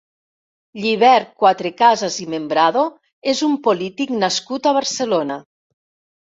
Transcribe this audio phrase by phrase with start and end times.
[0.85, 2.87] Llibert Cuatrecasas i Membrado
[3.35, 5.41] és un polític nascut a Barcelona.